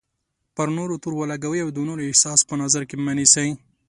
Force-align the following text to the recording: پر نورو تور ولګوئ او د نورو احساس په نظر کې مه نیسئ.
پر 0.55 0.67
نورو 0.77 0.95
تور 1.01 1.13
ولګوئ 1.17 1.59
او 1.63 1.69
د 1.73 1.77
نورو 1.87 2.01
احساس 2.09 2.39
په 2.49 2.55
نظر 2.61 2.81
کې 2.89 2.95
مه 3.05 3.13
نیسئ. 3.17 3.49